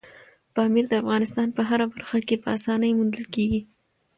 [0.53, 3.61] پامیر د افغانستان په هره برخه کې په اسانۍ موندل کېږي.